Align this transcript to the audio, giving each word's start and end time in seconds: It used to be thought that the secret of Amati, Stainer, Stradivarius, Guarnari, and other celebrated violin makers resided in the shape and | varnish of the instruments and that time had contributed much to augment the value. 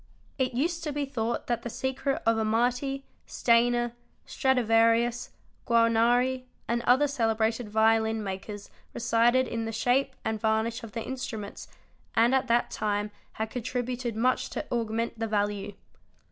It 0.39 0.55
used 0.55 0.83
to 0.85 0.91
be 0.91 1.05
thought 1.05 1.45
that 1.45 1.61
the 1.61 1.69
secret 1.69 2.23
of 2.25 2.39
Amati, 2.39 3.05
Stainer, 3.27 3.93
Stradivarius, 4.25 5.29
Guarnari, 5.67 6.45
and 6.67 6.81
other 6.87 7.07
celebrated 7.07 7.69
violin 7.69 8.23
makers 8.23 8.71
resided 8.95 9.47
in 9.47 9.65
the 9.65 9.71
shape 9.71 10.15
and 10.25 10.41
| 10.41 10.41
varnish 10.41 10.81
of 10.83 10.93
the 10.93 11.03
instruments 11.05 11.67
and 12.15 12.33
that 12.33 12.71
time 12.71 13.11
had 13.33 13.51
contributed 13.51 14.15
much 14.15 14.49
to 14.49 14.65
augment 14.71 15.19
the 15.19 15.27
value. 15.27 15.75